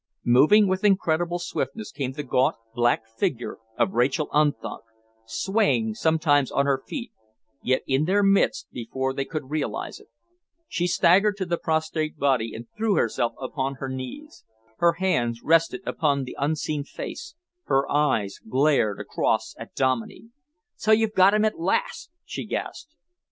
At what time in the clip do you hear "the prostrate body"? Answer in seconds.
11.45-12.55